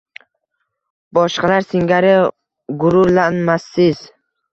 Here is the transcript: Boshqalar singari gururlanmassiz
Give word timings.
Boshqalar 1.17 1.67
singari 1.73 2.09
gururlanmassiz 2.85 4.01